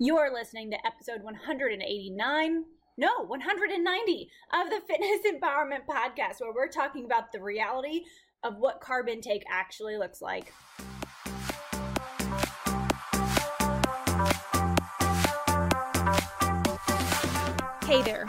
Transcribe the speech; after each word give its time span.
You're 0.00 0.32
listening 0.32 0.70
to 0.70 0.86
episode 0.86 1.24
189, 1.24 2.64
no, 2.98 3.08
190 3.26 4.30
of 4.54 4.70
the 4.70 4.80
Fitness 4.86 5.26
Empowerment 5.26 5.86
Podcast, 5.90 6.40
where 6.40 6.54
we're 6.54 6.68
talking 6.68 7.04
about 7.04 7.32
the 7.32 7.42
reality 7.42 8.04
of 8.44 8.58
what 8.58 8.80
carb 8.80 9.08
intake 9.08 9.42
actually 9.50 9.96
looks 9.96 10.22
like. 10.22 10.52
Hey 17.84 18.00
there, 18.02 18.28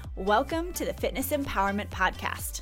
Welcome 0.17 0.73
to 0.73 0.83
the 0.83 0.93
Fitness 0.93 1.29
Empowerment 1.29 1.89
Podcast. 1.89 2.59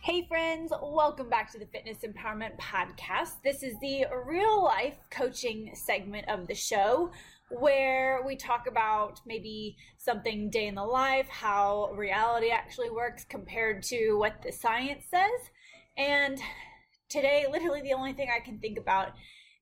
Hey, 0.00 0.26
friends, 0.26 0.72
welcome 0.82 1.28
back 1.28 1.52
to 1.52 1.58
the 1.58 1.66
Fitness 1.66 1.98
Empowerment 1.98 2.56
Podcast. 2.58 3.42
This 3.44 3.62
is 3.62 3.74
the 3.82 4.06
real 4.26 4.64
life 4.64 4.96
coaching 5.10 5.72
segment 5.74 6.30
of 6.30 6.46
the 6.46 6.54
show 6.54 7.10
where 7.50 8.22
we 8.26 8.36
talk 8.36 8.66
about 8.66 9.20
maybe 9.26 9.76
something 9.98 10.48
day 10.48 10.66
in 10.66 10.76
the 10.76 10.82
life, 10.82 11.28
how 11.28 11.92
reality 11.92 12.48
actually 12.48 12.88
works 12.88 13.26
compared 13.28 13.82
to 13.82 14.14
what 14.14 14.42
the 14.42 14.50
science 14.50 15.04
says. 15.10 15.50
And 15.98 16.40
today, 17.10 17.44
literally, 17.52 17.82
the 17.82 17.92
only 17.92 18.14
thing 18.14 18.30
I 18.34 18.40
can 18.40 18.58
think 18.60 18.78
about 18.78 19.12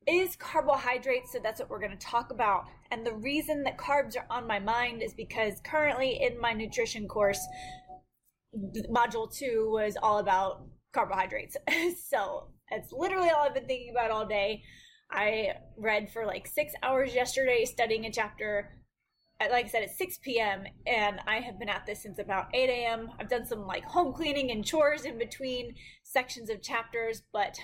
is 0.06 0.36
carbohydrates. 0.36 1.32
So 1.32 1.38
that's 1.42 1.60
what 1.60 1.70
we're 1.70 1.80
going 1.80 1.96
to 1.96 2.06
talk 2.06 2.30
about. 2.30 2.64
And 2.90 3.06
the 3.06 3.14
reason 3.14 3.62
that 3.64 3.78
carbs 3.78 4.16
are 4.16 4.26
on 4.30 4.46
my 4.46 4.58
mind 4.58 5.02
is 5.02 5.14
because 5.14 5.54
currently 5.64 6.20
in 6.22 6.40
my 6.40 6.52
nutrition 6.52 7.08
course, 7.08 7.40
module 8.90 9.32
two 9.32 9.70
was 9.72 9.96
all 10.02 10.18
about 10.18 10.64
carbohydrates. 10.92 11.56
so 12.08 12.48
it's 12.70 12.92
literally 12.92 13.30
all 13.30 13.46
I've 13.46 13.54
been 13.54 13.66
thinking 13.66 13.90
about 13.90 14.10
all 14.10 14.26
day. 14.26 14.62
I 15.10 15.54
read 15.76 16.10
for 16.10 16.24
like 16.26 16.46
six 16.46 16.72
hours 16.82 17.14
yesterday 17.14 17.64
studying 17.64 18.06
a 18.06 18.12
chapter. 18.12 18.70
Like 19.40 19.66
I 19.66 19.68
said, 19.68 19.82
it's 19.82 19.98
6 19.98 20.18
p.m. 20.22 20.64
and 20.86 21.18
I 21.26 21.40
have 21.40 21.58
been 21.58 21.68
at 21.68 21.84
this 21.84 22.02
since 22.02 22.20
about 22.20 22.46
8 22.54 22.68
a.m. 22.70 23.10
I've 23.18 23.28
done 23.28 23.44
some 23.44 23.66
like 23.66 23.82
home 23.84 24.12
cleaning 24.12 24.52
and 24.52 24.64
chores 24.64 25.04
in 25.04 25.18
between 25.18 25.74
sections 26.04 26.48
of 26.48 26.62
chapters, 26.62 27.22
but 27.32 27.58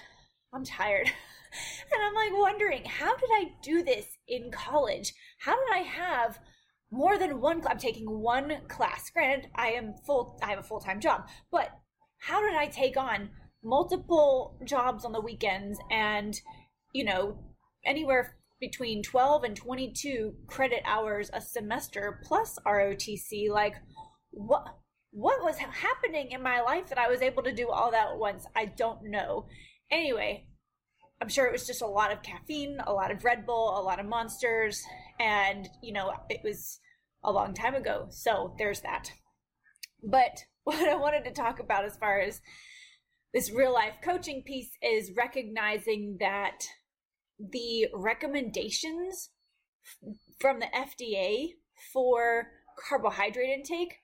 I'm 0.53 0.65
tired. 0.65 1.07
and 1.93 2.03
I'm 2.03 2.15
like 2.15 2.33
wondering, 2.41 2.85
how 2.85 3.17
did 3.17 3.31
I 3.33 3.53
do 3.63 3.83
this 3.83 4.07
in 4.27 4.51
college? 4.51 5.15
How 5.41 5.55
did 5.55 5.75
I 5.75 5.83
have 5.83 6.39
more 6.91 7.19
than 7.19 7.41
one 7.41 7.63
I'm 7.67 7.79
taking 7.79 8.09
one 8.09 8.53
class. 8.69 9.11
Granted, 9.11 9.51
I 9.55 9.69
am 9.69 9.95
full 10.07 10.39
I 10.43 10.51
have 10.51 10.59
a 10.59 10.63
full-time 10.63 11.01
job, 11.01 11.29
but 11.51 11.71
how 12.19 12.41
did 12.41 12.55
I 12.55 12.67
take 12.67 12.97
on 12.97 13.31
multiple 13.63 14.59
jobs 14.65 15.05
on 15.05 15.13
the 15.13 15.21
weekends 15.21 15.79
and 15.91 16.41
you 16.95 17.05
know, 17.05 17.39
anywhere 17.85 18.37
between 18.61 19.03
12 19.03 19.45
and 19.45 19.57
22 19.57 20.35
credit 20.47 20.83
hours 20.85 21.31
a 21.33 21.41
semester 21.41 22.21
plus 22.25 22.59
ROTC 22.67 23.51
like 23.51 23.75
what 24.31 24.79
what 25.11 25.43
was 25.43 25.59
happening 25.59 26.33
in 26.33 26.43
my 26.43 26.61
life 26.61 26.89
that 26.89 26.99
I 26.99 27.09
was 27.09 27.23
able 27.23 27.43
to 27.43 27.53
do 27.53 27.69
all 27.71 27.91
that 27.91 28.09
at 28.09 28.19
once? 28.19 28.47
I 28.55 28.67
don't 28.67 29.05
know. 29.05 29.47
Anyway, 29.91 30.47
I'm 31.21 31.29
sure 31.29 31.47
it 31.47 31.53
was 31.53 31.67
just 31.67 31.83
a 31.83 31.87
lot 31.87 32.13
of 32.13 32.23
caffeine, 32.23 32.79
a 32.87 32.93
lot 32.93 33.11
of 33.11 33.25
Red 33.25 33.47
Bull, 33.47 33.79
a 33.79 33.83
lot 33.83 33.99
of 34.01 34.07
monsters, 34.07 34.83
and 35.19 35.69
you 35.83 35.93
know, 35.93 36.13
it 36.29 36.41
was 36.45 36.81
a 37.25 37.33
long 37.33 37.55
time 37.55 37.75
ago. 37.75 38.07
So 38.11 38.55
there's 38.59 38.81
that. 38.81 39.13
But 40.03 40.45
what 40.65 40.89
I 40.89 40.95
wanted 40.95 41.25
to 41.25 41.33
talk 41.33 41.59
about 41.61 41.85
as 41.85 41.97
far 41.97 42.21
as 42.21 42.41
this 43.35 43.51
real 43.51 43.73
life 43.73 43.95
coaching 44.03 44.43
piece 44.43 44.71
is 44.83 45.13
recognizing 45.17 46.17
that 46.21 46.65
the 47.39 47.87
recommendations 47.95 49.31
from 50.41 50.61
the 50.61 50.67
FDA 50.75 51.51
for 51.93 52.49
carbohydrate 52.89 53.51
intake, 53.51 53.97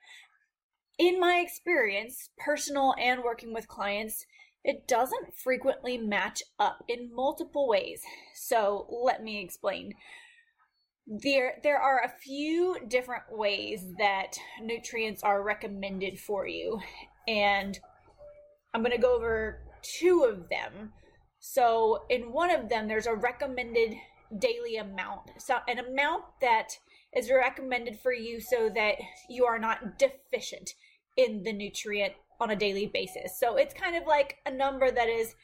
in 0.99 1.19
my 1.19 1.37
experience, 1.37 2.31
personal 2.39 2.95
and 2.99 3.23
working 3.23 3.53
with 3.53 3.67
clients, 3.67 4.25
it 4.65 4.89
doesn't 4.89 5.37
frequently 5.37 5.99
match 5.99 6.43
up 6.59 6.83
in 6.89 7.15
multiple 7.15 7.69
ways. 7.69 8.01
So 8.35 8.87
let 8.91 9.23
me 9.23 9.43
explain. 9.43 9.95
There, 11.07 11.57
there 11.63 11.79
are 11.79 12.01
a 12.03 12.19
few 12.23 12.79
different 12.89 13.25
ways 13.31 13.85
that 13.99 14.39
nutrients 14.63 15.23
are 15.23 15.43
recommended 15.43 16.19
for 16.19 16.47
you, 16.47 16.81
and 17.29 17.79
I'm 18.73 18.81
going 18.81 18.97
to 18.97 19.03
go 19.03 19.15
over 19.15 19.61
two 19.83 20.27
of 20.27 20.49
them. 20.49 20.93
So, 21.41 22.05
in 22.09 22.33
one 22.33 22.51
of 22.51 22.71
them, 22.71 22.89
there's 22.89 23.07
a 23.07 23.15
recommended 23.15 23.97
daily 24.39 24.77
amount, 24.77 25.31
so 25.37 25.59
an 25.69 25.79
amount 25.79 26.25
that 26.41 26.71
is 27.15 27.31
recommended 27.31 27.99
for 28.01 28.15
you 28.15 28.41
so 28.41 28.71
that 28.75 28.95
you 29.29 29.45
are 29.45 29.59
not 29.59 29.99
deficient 29.99 30.71
in 31.19 31.43
the 31.43 31.53
nutrient 31.53 32.15
on 32.41 32.51
a 32.51 32.57
daily 32.57 32.87
basis. 32.87 33.39
So 33.39 33.57
it's 33.57 33.75
kind 33.75 33.97
of 33.97 34.07
like 34.07 34.39
a 34.47 34.51
number 34.51 34.91
that 34.91 35.09
is, 35.09 35.35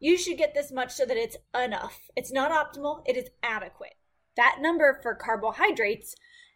you 0.00 0.16
should 0.16 0.38
get 0.38 0.54
this 0.54 0.70
much 0.70 0.92
so 0.92 1.04
that 1.04 1.16
it's 1.16 1.36
enough. 1.54 1.98
It's 2.16 2.32
not 2.32 2.50
optimal, 2.50 3.02
it 3.06 3.16
is 3.16 3.30
adequate. 3.42 3.94
That 4.36 4.58
number 4.60 4.98
for 5.02 5.14
carbohydrates 5.14 6.14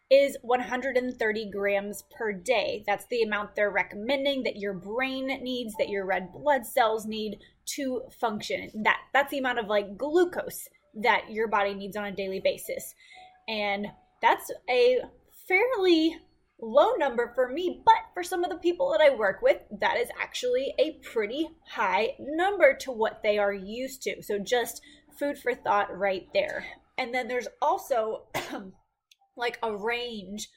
is 0.09 0.37
130 0.41 1.49
grams 1.51 2.03
per 2.15 2.31
day. 2.31 2.83
That's 2.85 3.05
the 3.07 3.23
amount 3.23 3.55
they're 3.55 3.71
recommending 3.71 4.43
that 4.43 4.57
your 4.57 4.73
brain 4.73 5.27
needs, 5.41 5.73
that 5.79 5.89
your 5.89 6.05
red 6.05 6.31
blood 6.31 6.65
cells 6.65 7.05
need 7.05 7.39
to 7.75 8.03
function. 8.19 8.69
That 8.83 8.99
that's 9.13 9.31
the 9.31 9.39
amount 9.39 9.59
of 9.59 9.67
like 9.67 9.97
glucose 9.97 10.67
that 11.01 11.31
your 11.31 11.47
body 11.47 11.73
needs 11.73 11.97
on 11.97 12.05
a 12.05 12.11
daily 12.11 12.39
basis. 12.39 12.93
And 13.47 13.87
that's 14.21 14.51
a 14.69 14.99
fairly 15.47 16.17
low 16.63 16.93
number 16.93 17.31
for 17.35 17.49
me, 17.49 17.81
but 17.85 17.95
for 18.13 18.23
some 18.23 18.43
of 18.43 18.49
the 18.49 18.57
people 18.57 18.91
that 18.91 19.01
I 19.01 19.15
work 19.15 19.41
with, 19.41 19.57
that 19.79 19.97
is 19.97 20.09
actually 20.19 20.73
a 20.79 20.99
pretty 21.03 21.49
high 21.69 22.15
number 22.19 22.75
to 22.81 22.91
what 22.91 23.21
they 23.23 23.37
are 23.37 23.53
used 23.53 24.01
to. 24.03 24.21
So 24.23 24.39
just 24.39 24.81
food 25.19 25.37
for 25.37 25.53
thought 25.53 25.95
right 25.95 26.27
there. 26.33 26.65
And 26.97 27.13
then 27.13 27.27
there's 27.27 27.47
also 27.61 28.27
like 29.37 29.57
a 29.61 29.75
range 29.75 30.49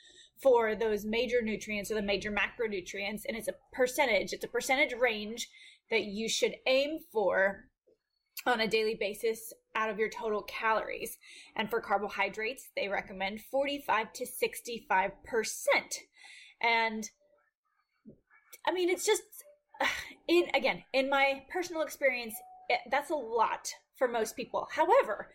for 0.42 0.74
those 0.74 1.04
major 1.04 1.40
nutrients 1.42 1.90
or 1.90 1.94
the 1.94 2.02
major 2.02 2.30
macronutrients, 2.30 3.22
and 3.26 3.36
it's 3.36 3.48
a 3.48 3.54
percentage, 3.72 4.32
it's 4.32 4.44
a 4.44 4.48
percentage 4.48 4.92
range 4.92 5.48
that 5.90 6.04
you 6.04 6.28
should 6.28 6.54
aim 6.66 6.98
for 7.12 7.64
on 8.44 8.60
a 8.60 8.68
daily 8.68 8.96
basis 8.98 9.52
out 9.76 9.90
of 9.90 9.98
your 9.98 10.08
total 10.08 10.42
calories. 10.42 11.18
And 11.54 11.70
for 11.70 11.80
carbohydrates, 11.80 12.70
they 12.74 12.88
recommend 12.88 13.42
45 13.42 14.12
to 14.14 14.26
65%. 14.26 15.10
And 16.60 17.08
I 18.66 18.72
mean, 18.72 18.88
it's 18.88 19.06
just, 19.06 19.22
in 20.28 20.46
again, 20.54 20.82
in 20.92 21.08
my 21.08 21.42
personal 21.50 21.82
experience, 21.82 22.34
it, 22.68 22.80
that's 22.90 23.10
a 23.10 23.14
lot 23.14 23.68
for 23.96 24.08
most 24.08 24.34
people. 24.34 24.66
However, 24.72 25.30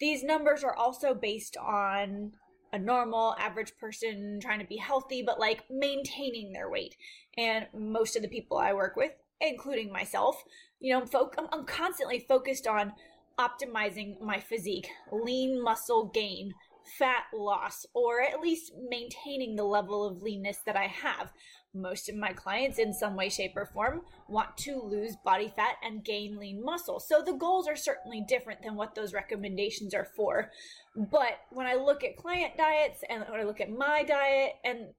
these 0.00 0.24
numbers 0.24 0.64
are 0.64 0.74
also 0.74 1.14
based 1.14 1.56
on 1.56 2.32
a 2.72 2.78
normal 2.78 3.36
average 3.38 3.72
person 3.78 4.40
trying 4.42 4.58
to 4.58 4.66
be 4.66 4.76
healthy, 4.76 5.22
but 5.22 5.38
like 5.38 5.62
maintaining 5.70 6.52
their 6.52 6.68
weight. 6.68 6.96
And 7.38 7.66
most 7.72 8.16
of 8.16 8.22
the 8.22 8.28
people 8.28 8.58
I 8.58 8.72
work 8.72 8.96
with, 8.96 9.12
including 9.40 9.92
myself, 9.92 10.42
you 10.80 10.92
know, 10.92 11.06
I'm, 11.14 11.48
I'm 11.52 11.64
constantly 11.64 12.18
focused 12.18 12.66
on 12.66 12.92
optimizing 13.38 14.20
my 14.20 14.40
physique, 14.40 14.88
lean 15.12 15.62
muscle 15.62 16.10
gain, 16.14 16.52
fat 16.98 17.24
loss, 17.34 17.86
or 17.94 18.20
at 18.20 18.40
least 18.40 18.72
maintaining 18.88 19.56
the 19.56 19.64
level 19.64 20.04
of 20.04 20.22
leanness 20.22 20.58
that 20.66 20.76
I 20.76 20.86
have. 20.86 21.32
most 21.74 22.08
of 22.08 22.14
my 22.14 22.32
clients 22.32 22.78
in 22.78 22.92
some 22.92 23.16
way, 23.16 23.28
shape, 23.28 23.56
or 23.56 23.66
form 23.66 24.02
want 24.28 24.56
to 24.56 24.80
lose 24.80 25.16
body 25.24 25.52
fat 25.56 25.76
and 25.82 26.04
gain 26.04 26.38
lean 26.38 26.62
muscle. 26.64 27.00
So 27.00 27.20
the 27.20 27.32
goals 27.32 27.66
are 27.66 27.76
certainly 27.76 28.24
different 28.26 28.62
than 28.62 28.76
what 28.76 28.94
those 28.94 29.12
recommendations 29.12 29.92
are 29.92 30.06
for. 30.16 30.50
But 30.94 31.40
when 31.50 31.66
I 31.66 31.74
look 31.74 32.04
at 32.04 32.16
client 32.16 32.56
diets 32.56 33.02
and 33.10 33.24
when 33.28 33.40
I 33.40 33.44
look 33.44 33.60
at 33.60 33.70
my 33.70 34.04
diet, 34.04 34.52
and 34.64 34.90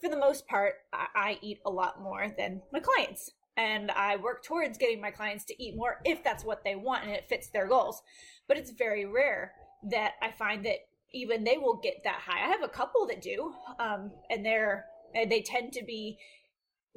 for 0.00 0.10
the 0.10 0.18
most 0.18 0.46
part, 0.46 0.74
I, 0.92 1.06
I 1.14 1.38
eat 1.40 1.60
a 1.64 1.70
lot 1.70 2.02
more 2.02 2.26
than 2.36 2.62
my 2.72 2.80
clients. 2.80 3.30
And 3.56 3.90
I 3.90 4.16
work 4.16 4.42
towards 4.42 4.78
getting 4.78 5.00
my 5.00 5.10
clients 5.10 5.44
to 5.46 5.62
eat 5.62 5.76
more 5.76 6.00
if 6.04 6.24
that's 6.24 6.44
what 6.44 6.64
they 6.64 6.76
want 6.76 7.04
and 7.04 7.12
it 7.12 7.28
fits 7.28 7.48
their 7.48 7.68
goals. 7.68 8.02
But 8.48 8.56
it's 8.56 8.70
very 8.70 9.04
rare 9.04 9.52
that 9.90 10.12
I 10.22 10.30
find 10.30 10.64
that 10.64 10.78
even 11.12 11.44
they 11.44 11.58
will 11.58 11.76
get 11.76 12.02
that 12.04 12.20
high. 12.24 12.44
I 12.44 12.48
have 12.48 12.62
a 12.62 12.68
couple 12.68 13.06
that 13.06 13.22
do, 13.22 13.52
um, 13.78 14.12
and 14.30 14.44
they're 14.44 14.86
they 15.14 15.42
tend 15.42 15.72
to 15.72 15.84
be 15.84 16.18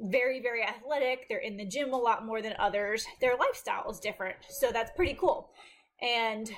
very 0.00 0.40
very 0.40 0.62
athletic. 0.62 1.26
They're 1.28 1.38
in 1.38 1.56
the 1.56 1.66
gym 1.66 1.92
a 1.92 1.98
lot 1.98 2.24
more 2.24 2.42
than 2.42 2.54
others. 2.58 3.04
Their 3.20 3.36
lifestyle 3.36 3.90
is 3.90 4.00
different, 4.00 4.36
so 4.48 4.70
that's 4.70 4.92
pretty 4.94 5.14
cool. 5.14 5.50
And 6.00 6.50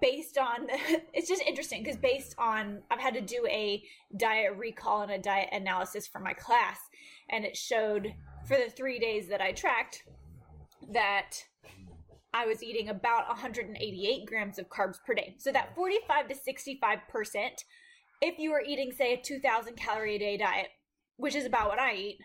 based 0.00 0.38
on 0.38 0.66
it's 1.12 1.28
just 1.28 1.42
interesting 1.42 1.82
because 1.82 1.96
based 1.96 2.34
on 2.38 2.82
I've 2.90 3.00
had 3.00 3.14
to 3.14 3.20
do 3.20 3.46
a 3.48 3.82
diet 4.16 4.56
recall 4.56 5.02
and 5.02 5.12
a 5.12 5.18
diet 5.18 5.48
analysis 5.52 6.06
for 6.06 6.20
my 6.20 6.32
class, 6.32 6.78
and 7.30 7.44
it 7.44 7.56
showed 7.56 8.14
for 8.46 8.56
the 8.56 8.70
three 8.70 8.98
days 8.98 9.28
that 9.28 9.40
I 9.40 9.52
tracked 9.52 10.04
that 10.92 11.32
I 12.32 12.46
was 12.46 12.62
eating 12.62 12.88
about 12.88 13.28
188 13.28 14.26
grams 14.26 14.58
of 14.58 14.68
carbs 14.68 14.96
per 15.06 15.14
day. 15.14 15.34
So 15.38 15.50
that 15.52 15.74
45 15.74 16.28
to 16.28 16.34
65%, 16.34 17.50
if 18.20 18.38
you 18.38 18.50
were 18.50 18.62
eating, 18.62 18.92
say, 18.92 19.14
a 19.14 19.16
2,000 19.16 19.76
calorie 19.76 20.16
a 20.16 20.18
day 20.18 20.36
diet, 20.36 20.68
which 21.16 21.34
is 21.34 21.46
about 21.46 21.68
what 21.68 21.78
I 21.78 21.94
eat, 21.94 22.18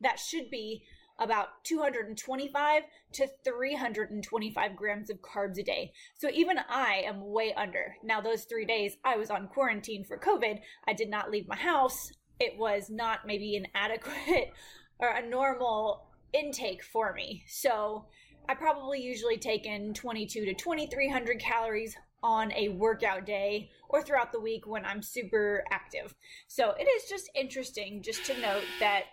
that 0.00 0.18
should 0.18 0.50
be 0.50 0.82
about 1.18 1.64
225 1.64 2.82
to 3.12 3.26
325 3.44 4.76
grams 4.76 5.10
of 5.10 5.22
carbs 5.22 5.58
a 5.58 5.62
day. 5.62 5.92
So 6.16 6.28
even 6.32 6.58
I 6.68 7.02
am 7.06 7.32
way 7.32 7.54
under. 7.54 7.96
Now, 8.02 8.20
those 8.20 8.44
three 8.44 8.66
days 8.66 8.96
I 9.04 9.16
was 9.16 9.30
on 9.30 9.48
quarantine 9.48 10.04
for 10.04 10.18
COVID, 10.18 10.58
I 10.86 10.92
did 10.92 11.08
not 11.08 11.30
leave 11.30 11.48
my 11.48 11.56
house. 11.56 12.12
It 12.38 12.58
was 12.58 12.90
not 12.90 13.26
maybe 13.26 13.56
an 13.56 13.66
adequate 13.74 14.52
or 14.98 15.08
a 15.08 15.26
normal 15.26 16.06
intake 16.32 16.82
for 16.82 17.12
me. 17.14 17.44
So 17.48 18.06
I 18.48 18.54
probably 18.54 19.00
usually 19.00 19.38
take 19.38 19.66
in 19.66 19.94
22 19.94 20.44
to 20.44 20.54
2300 20.54 21.40
calories 21.40 21.96
on 22.22 22.52
a 22.52 22.70
workout 22.70 23.26
day 23.26 23.70
or 23.88 24.02
throughout 24.02 24.32
the 24.32 24.40
week 24.40 24.66
when 24.66 24.84
I'm 24.84 25.02
super 25.02 25.64
active. 25.70 26.14
So 26.48 26.74
it 26.78 26.84
is 26.84 27.08
just 27.08 27.30
interesting 27.34 28.02
just 28.02 28.24
to 28.26 28.40
note 28.40 28.64
that 28.80 29.04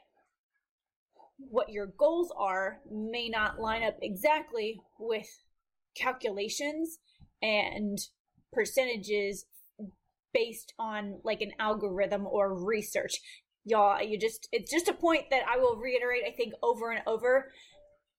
what 1.38 1.70
your 1.70 1.88
goals 1.98 2.32
are 2.38 2.80
may 2.92 3.30
not 3.30 3.60
line 3.60 3.84
up 3.84 3.98
exactly 4.02 4.80
with 5.00 5.28
calculations 5.96 7.00
and 7.42 7.98
percentages 8.52 9.46
based 10.34 10.74
on 10.80 11.20
like 11.24 11.42
an 11.42 11.52
algorithm 11.60 12.26
or 12.26 12.54
research. 12.66 13.14
Y'all, 13.66 14.02
you 14.02 14.18
just, 14.18 14.48
it's 14.52 14.72
just 14.72 14.88
a 14.88 14.94
point 14.94 15.26
that 15.32 15.44
I 15.48 15.58
will 15.58 15.78
reiterate, 15.78 16.24
I 16.28 16.32
think, 16.36 16.54
over 16.62 16.92
and 16.92 17.02
over 17.08 17.50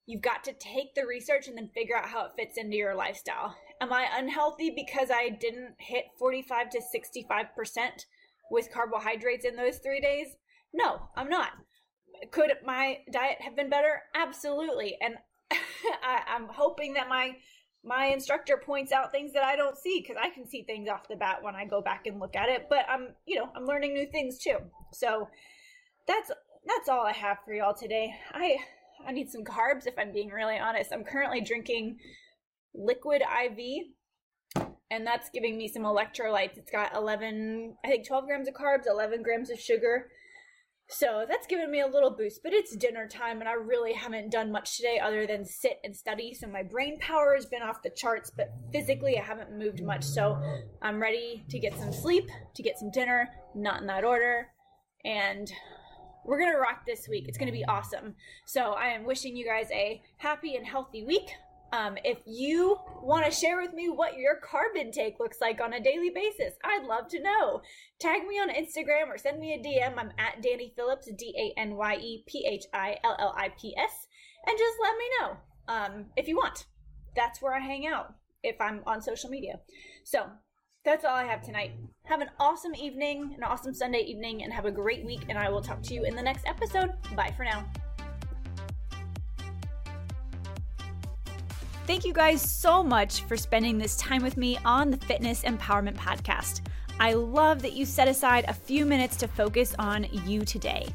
You've 0.06 0.22
got 0.22 0.44
to 0.44 0.52
take 0.52 0.94
the 0.94 1.06
research 1.06 1.48
and 1.48 1.56
then 1.56 1.70
figure 1.74 1.96
out 1.96 2.08
how 2.08 2.26
it 2.26 2.32
fits 2.36 2.58
into 2.58 2.76
your 2.76 2.94
lifestyle. 2.94 3.56
Am 3.80 3.92
I 3.92 4.06
unhealthy 4.12 4.70
because 4.70 5.10
I 5.10 5.30
didn't 5.30 5.76
hit 5.78 6.04
45 6.18 6.70
to 6.70 6.80
65% 6.80 8.04
with 8.50 8.70
carbohydrates 8.72 9.46
in 9.46 9.56
those 9.56 9.78
three 9.78 10.00
days? 10.00 10.26
No, 10.74 11.08
I'm 11.16 11.30
not. 11.30 11.52
Could 12.30 12.50
my 12.64 12.98
diet 13.12 13.40
have 13.40 13.56
been 13.56 13.70
better? 13.70 14.02
Absolutely. 14.14 14.96
And 15.00 15.16
I, 15.50 16.22
am 16.28 16.48
hoping 16.50 16.94
that 16.94 17.08
my 17.08 17.36
my 17.86 18.06
instructor 18.06 18.56
points 18.56 18.92
out 18.92 19.12
things 19.12 19.34
that 19.34 19.44
I 19.44 19.56
don't 19.56 19.76
see 19.76 20.00
because 20.00 20.16
I 20.22 20.30
can 20.30 20.48
see 20.48 20.62
things 20.62 20.88
off 20.88 21.06
the 21.08 21.16
bat 21.16 21.42
when 21.42 21.54
I 21.54 21.66
go 21.66 21.82
back 21.82 22.06
and 22.06 22.18
look 22.18 22.34
at 22.34 22.48
it. 22.48 22.66
But 22.70 22.86
I'm, 22.88 23.08
you 23.26 23.36
know, 23.36 23.50
I'm 23.54 23.66
learning 23.66 23.92
new 23.92 24.06
things 24.10 24.38
too. 24.38 24.56
So 24.92 25.28
that's 26.06 26.30
that's 26.66 26.88
all 26.88 27.06
I 27.06 27.12
have 27.12 27.38
for 27.44 27.52
y'all 27.52 27.74
today. 27.74 28.14
I 28.32 28.56
I 29.06 29.12
need 29.12 29.30
some 29.30 29.44
carbs 29.44 29.86
if 29.86 29.98
I'm 29.98 30.12
being 30.12 30.30
really 30.30 30.58
honest. 30.58 30.92
I'm 30.92 31.04
currently 31.04 31.42
drinking 31.42 31.98
liquid 32.74 33.22
IV 33.22 33.86
and 34.90 35.06
that's 35.06 35.30
giving 35.30 35.56
me 35.56 35.68
some 35.68 35.82
electrolytes. 35.82 36.56
It's 36.56 36.70
got 36.70 36.94
11, 36.94 37.76
I 37.84 37.88
think 37.88 38.06
12 38.06 38.26
grams 38.26 38.48
of 38.48 38.54
carbs, 38.54 38.86
11 38.86 39.22
grams 39.22 39.50
of 39.50 39.58
sugar. 39.58 40.08
So 40.88 41.24
that's 41.28 41.46
given 41.46 41.70
me 41.70 41.80
a 41.80 41.86
little 41.86 42.10
boost, 42.10 42.42
but 42.42 42.52
it's 42.52 42.76
dinner 42.76 43.08
time 43.08 43.40
and 43.40 43.48
I 43.48 43.54
really 43.54 43.94
haven't 43.94 44.30
done 44.30 44.52
much 44.52 44.76
today 44.76 45.00
other 45.02 45.26
than 45.26 45.44
sit 45.44 45.78
and 45.82 45.96
study. 45.96 46.34
So 46.34 46.46
my 46.46 46.62
brain 46.62 46.98
power 47.00 47.34
has 47.34 47.46
been 47.46 47.62
off 47.62 47.82
the 47.82 47.90
charts, 47.90 48.30
but 48.30 48.52
physically 48.70 49.18
I 49.18 49.22
haven't 49.22 49.58
moved 49.58 49.82
much. 49.82 50.04
So 50.04 50.40
I'm 50.82 51.00
ready 51.00 51.44
to 51.48 51.58
get 51.58 51.76
some 51.78 51.92
sleep, 51.92 52.28
to 52.54 52.62
get 52.62 52.78
some 52.78 52.90
dinner, 52.90 53.28
not 53.54 53.80
in 53.80 53.86
that 53.86 54.04
order. 54.04 54.48
And 55.04 55.50
we're 56.24 56.38
going 56.38 56.52
to 56.52 56.58
rock 56.58 56.86
this 56.86 57.08
week. 57.08 57.28
It's 57.28 57.38
going 57.38 57.50
to 57.50 57.52
be 57.52 57.64
awesome. 57.64 58.14
So 58.46 58.72
I 58.72 58.88
am 58.88 59.04
wishing 59.04 59.36
you 59.36 59.44
guys 59.44 59.68
a 59.72 60.02
happy 60.18 60.56
and 60.56 60.66
healthy 60.66 61.04
week. 61.04 61.30
Um, 61.74 61.96
if 62.04 62.18
you 62.24 62.78
want 63.02 63.24
to 63.24 63.32
share 63.32 63.60
with 63.60 63.72
me 63.72 63.88
what 63.88 64.16
your 64.16 64.38
carb 64.40 64.78
intake 64.80 65.18
looks 65.18 65.40
like 65.40 65.60
on 65.60 65.72
a 65.72 65.82
daily 65.82 66.10
basis, 66.10 66.54
I'd 66.62 66.86
love 66.86 67.08
to 67.08 67.20
know. 67.20 67.62
Tag 67.98 68.28
me 68.28 68.36
on 68.36 68.48
Instagram 68.48 69.08
or 69.08 69.18
send 69.18 69.40
me 69.40 69.54
a 69.54 69.58
DM. 69.58 69.98
I'm 69.98 70.12
at 70.16 70.40
Danye 70.40 70.72
Phillips, 70.76 71.10
D 71.18 71.34
A 71.36 71.58
N 71.60 71.74
Y 71.74 71.96
E 71.96 72.24
P 72.28 72.46
H 72.48 72.66
I 72.72 72.96
L 73.02 73.16
L 73.18 73.34
I 73.36 73.48
P 73.60 73.74
S, 73.76 74.06
and 74.46 74.56
just 74.56 74.76
let 74.80 74.96
me 74.96 75.04
know 75.18 75.36
um, 75.66 76.06
if 76.16 76.28
you 76.28 76.36
want. 76.36 76.66
That's 77.16 77.42
where 77.42 77.54
I 77.54 77.60
hang 77.60 77.88
out 77.88 78.14
if 78.44 78.60
I'm 78.60 78.82
on 78.86 79.02
social 79.02 79.28
media. 79.28 79.58
So 80.04 80.26
that's 80.84 81.04
all 81.04 81.16
I 81.16 81.24
have 81.24 81.42
tonight. 81.42 81.72
Have 82.04 82.20
an 82.20 82.30
awesome 82.38 82.76
evening, 82.76 83.34
an 83.36 83.42
awesome 83.42 83.74
Sunday 83.74 84.04
evening, 84.06 84.44
and 84.44 84.52
have 84.52 84.66
a 84.66 84.70
great 84.70 85.04
week. 85.04 85.22
And 85.28 85.36
I 85.36 85.48
will 85.48 85.62
talk 85.62 85.82
to 85.82 85.94
you 85.94 86.04
in 86.04 86.14
the 86.14 86.22
next 86.22 86.46
episode. 86.46 86.92
Bye 87.16 87.34
for 87.36 87.44
now. 87.44 87.68
Thank 91.86 92.06
you 92.06 92.14
guys 92.14 92.40
so 92.40 92.82
much 92.82 93.24
for 93.24 93.36
spending 93.36 93.76
this 93.76 93.96
time 93.98 94.22
with 94.22 94.38
me 94.38 94.58
on 94.64 94.90
the 94.90 94.96
Fitness 94.96 95.42
Empowerment 95.42 95.96
Podcast. 95.96 96.62
I 96.98 97.12
love 97.12 97.60
that 97.60 97.74
you 97.74 97.84
set 97.84 98.08
aside 98.08 98.46
a 98.48 98.54
few 98.54 98.86
minutes 98.86 99.16
to 99.16 99.28
focus 99.28 99.74
on 99.78 100.06
you 100.24 100.46
today. 100.46 100.88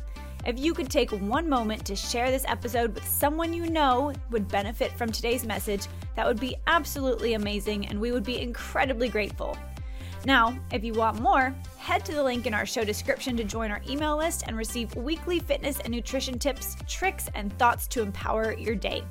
If 0.48 0.58
you 0.58 0.74
could 0.74 0.90
take 0.90 1.12
one 1.12 1.48
moment 1.48 1.86
to 1.86 1.96
share 1.96 2.32
this 2.32 2.44
episode 2.48 2.96
with 2.96 3.08
someone 3.08 3.54
you 3.54 3.70
know 3.70 4.14
would 4.32 4.48
benefit 4.48 4.92
from 4.94 5.12
today's 5.12 5.46
message, 5.46 5.86
that 6.16 6.26
would 6.26 6.40
be 6.40 6.56
absolutely 6.66 7.36
amazing, 7.36 7.86
and 7.86 8.02
we 8.02 8.12
would 8.12 8.24
be 8.24 8.42
incredibly 8.42 9.10
grateful. 9.10 9.56
Now, 10.26 10.58
if 10.74 10.84
you 10.84 10.94
want 10.94 11.22
more, 11.22 11.56
head 11.78 12.04
to 12.06 12.14
the 12.14 12.24
link 12.24 12.48
in 12.48 12.56
our 12.56 12.66
show 12.66 12.84
description 12.84 13.38
to 13.38 13.44
join 13.44 13.70
our 13.70 13.82
email 13.88 14.18
list 14.18 14.46
and 14.48 14.58
receive 14.58 14.96
weekly 14.96 15.40
fitness 15.40 15.80
and 15.82 15.94
nutrition 15.94 16.40
tips, 16.40 16.76
tricks, 16.88 17.30
and 17.36 17.56
thoughts 17.60 17.88
to 17.90 18.02
empower 18.02 18.54
your 18.54 18.76
day. 18.76 19.04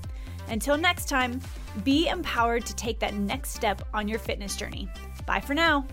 Until 0.48 0.76
next 0.76 1.08
time, 1.08 1.40
be 1.84 2.08
empowered 2.08 2.66
to 2.66 2.74
take 2.74 2.98
that 3.00 3.14
next 3.14 3.50
step 3.50 3.82
on 3.94 4.08
your 4.08 4.18
fitness 4.18 4.56
journey. 4.56 4.88
Bye 5.26 5.40
for 5.40 5.54
now. 5.54 5.86